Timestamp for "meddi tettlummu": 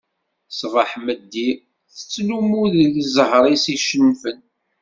1.05-2.63